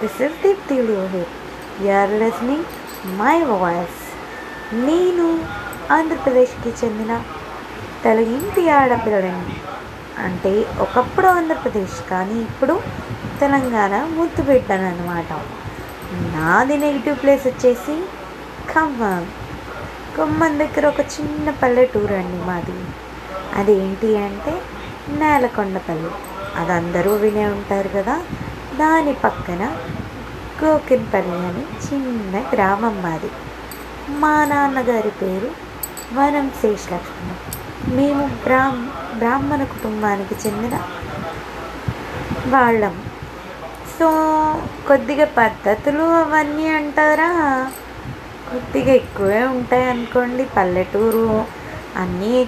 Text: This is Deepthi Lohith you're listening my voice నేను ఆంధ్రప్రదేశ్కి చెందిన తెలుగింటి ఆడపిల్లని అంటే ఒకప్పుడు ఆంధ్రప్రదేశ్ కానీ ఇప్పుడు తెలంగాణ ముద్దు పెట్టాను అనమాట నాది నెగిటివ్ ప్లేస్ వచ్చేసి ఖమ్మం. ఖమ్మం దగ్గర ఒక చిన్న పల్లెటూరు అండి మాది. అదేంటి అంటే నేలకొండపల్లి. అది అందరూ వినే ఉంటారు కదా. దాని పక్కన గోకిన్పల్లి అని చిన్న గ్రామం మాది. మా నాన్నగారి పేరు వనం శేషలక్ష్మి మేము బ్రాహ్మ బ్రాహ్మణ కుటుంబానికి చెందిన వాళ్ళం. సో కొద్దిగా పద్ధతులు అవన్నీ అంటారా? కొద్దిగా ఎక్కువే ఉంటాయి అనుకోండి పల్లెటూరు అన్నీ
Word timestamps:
This 0.00 0.22
is 0.22 0.42
Deepthi 0.42 0.76
Lohith 0.82 1.34
you're 1.82 2.10
listening 2.10 2.68
my 3.18 3.36
voice 3.42 4.00
నేను 4.86 5.26
ఆంధ్రప్రదేశ్కి 5.92 6.70
చెందిన 6.80 7.12
తెలుగింటి 8.04 8.62
ఆడపిల్లని 8.70 9.56
అంటే 10.24 10.52
ఒకప్పుడు 10.80 11.26
ఆంధ్రప్రదేశ్ 11.26 12.10
కానీ 12.10 12.38
ఇప్పుడు 12.40 12.80
తెలంగాణ 13.40 13.94
ముద్దు 14.10 14.42
పెట్టాను 14.42 14.86
అనమాట 14.86 15.32
నాది 16.36 16.76
నెగిటివ్ 16.76 17.18
ప్లేస్ 17.18 17.46
వచ్చేసి 17.46 17.94
ఖమ్మం. 18.72 19.24
ఖమ్మం 20.16 20.58
దగ్గర 20.58 20.86
ఒక 20.86 21.00
చిన్న 21.00 21.50
పల్లెటూరు 21.50 22.14
అండి 22.14 22.38
మాది. 22.46 22.74
అదేంటి 23.56 24.18
అంటే 24.18 24.54
నేలకొండపల్లి. 25.08 26.10
అది 26.56 26.72
అందరూ 26.72 27.12
వినే 27.14 27.46
ఉంటారు 27.46 27.88
కదా. 27.88 28.22
దాని 28.78 29.12
పక్కన 29.12 29.76
గోకిన్పల్లి 30.64 31.46
అని 31.46 31.64
చిన్న 31.86 32.42
గ్రామం 32.54 33.02
మాది. 33.02 33.30
మా 34.08 34.44
నాన్నగారి 34.44 35.10
పేరు 35.10 35.50
వనం 36.14 36.50
శేషలక్ష్మి 36.50 37.34
మేము 37.96 38.26
బ్రాహ్మ 38.26 38.90
బ్రాహ్మణ 39.18 39.64
కుటుంబానికి 39.64 40.34
చెందిన 40.34 40.80
వాళ్ళం. 42.46 43.02
సో 43.98 44.08
కొద్దిగా 44.88 45.24
పద్ధతులు 45.24 46.02
అవన్నీ 46.02 46.68
అంటారా? 46.68 47.30
కొద్దిగా 48.52 48.92
ఎక్కువే 48.92 49.44
ఉంటాయి 49.44 49.84
అనుకోండి 49.84 50.44
పల్లెటూరు 50.44 51.44
అన్నీ 51.96 52.44